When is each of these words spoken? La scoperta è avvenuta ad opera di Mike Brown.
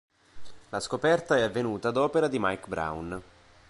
La 0.69 0.79
scoperta 0.79 1.37
è 1.37 1.43
avvenuta 1.43 1.89
ad 1.89 1.97
opera 1.97 2.27
di 2.27 2.39
Mike 2.39 2.65
Brown. 2.67 3.21